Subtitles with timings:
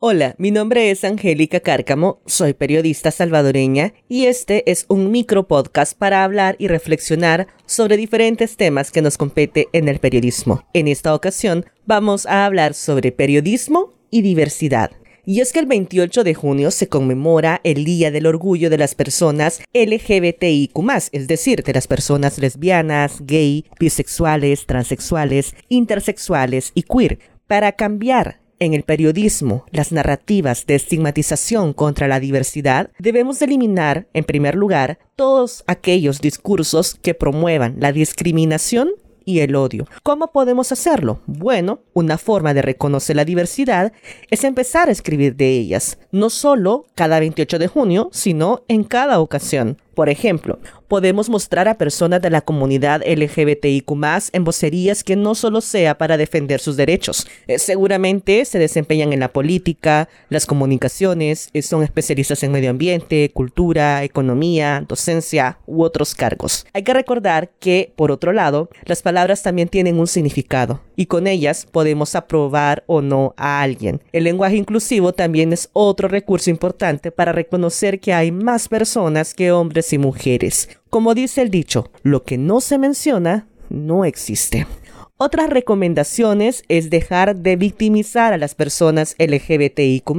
[0.00, 5.98] Hola, mi nombre es Angélica Cárcamo, soy periodista salvadoreña y este es un micro podcast
[5.98, 10.62] para hablar y reflexionar sobre diferentes temas que nos compete en el periodismo.
[10.72, 14.92] En esta ocasión vamos a hablar sobre periodismo y diversidad.
[15.26, 18.94] Y es que el 28 de junio se conmemora el Día del Orgullo de las
[18.94, 20.78] Personas LGBTIQ,
[21.10, 27.18] es decir, de las personas lesbianas, gay, bisexuales, transexuales, intersexuales y queer,
[27.48, 34.24] para cambiar en el periodismo las narrativas de estigmatización contra la diversidad, debemos eliminar, en
[34.24, 38.90] primer lugar, todos aquellos discursos que promuevan la discriminación
[39.28, 39.86] y el odio.
[40.02, 41.20] ¿Cómo podemos hacerlo?
[41.26, 43.92] Bueno, una forma de reconocer la diversidad
[44.30, 49.20] es empezar a escribir de ellas, no solo cada 28 de junio, sino en cada
[49.20, 49.76] ocasión.
[49.98, 53.90] Por ejemplo, podemos mostrar a personas de la comunidad LGBTIQ
[54.32, 57.26] en vocerías que no solo sea para defender sus derechos.
[57.48, 63.32] Eh, seguramente se desempeñan en la política, las comunicaciones, eh, son especialistas en medio ambiente,
[63.34, 66.64] cultura, economía, docencia u otros cargos.
[66.74, 71.26] Hay que recordar que, por otro lado, las palabras también tienen un significado y con
[71.26, 74.00] ellas podemos aprobar o no a alguien.
[74.12, 79.50] El lenguaje inclusivo también es otro recurso importante para reconocer que hay más personas que
[79.50, 80.68] hombres y mujeres.
[80.90, 84.66] Como dice el dicho, lo que no se menciona no existe.
[85.16, 90.10] Otras recomendaciones es dejar de victimizar a las personas LGBTIQ,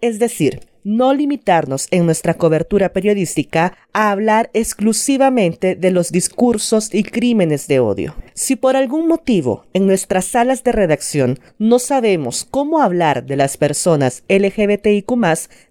[0.00, 7.02] es decir, no limitarnos en nuestra cobertura periodística a hablar exclusivamente de los discursos y
[7.02, 8.14] crímenes de odio.
[8.38, 13.56] Si por algún motivo en nuestras salas de redacción no sabemos cómo hablar de las
[13.56, 15.10] personas LGBTIQ,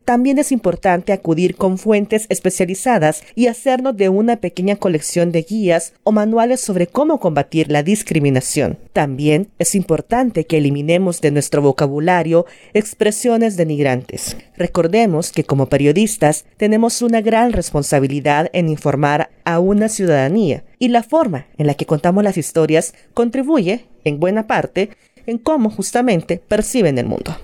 [0.03, 5.93] también es importante acudir con fuentes especializadas y hacernos de una pequeña colección de guías
[6.03, 8.77] o manuales sobre cómo combatir la discriminación.
[8.91, 14.35] También es importante que eliminemos de nuestro vocabulario expresiones denigrantes.
[14.57, 21.03] Recordemos que como periodistas tenemos una gran responsabilidad en informar a una ciudadanía y la
[21.03, 24.89] forma en la que contamos las historias contribuye, en buena parte,
[25.25, 27.35] en cómo justamente perciben el mundo.